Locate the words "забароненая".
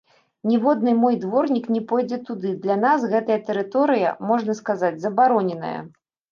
5.07-5.79